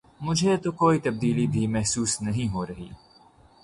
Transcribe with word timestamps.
مجھے 0.21 0.57
تو 0.57 0.71
کوئی 0.71 0.99
تبدیلی 0.99 1.47
بھی 1.47 1.67
محسوس 1.67 2.21
نہیں 2.21 2.53
ہو 2.53 2.65
رہی 2.65 2.87
ہے۔ 2.89 2.93